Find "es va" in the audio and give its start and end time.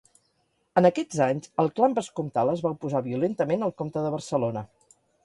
2.53-2.71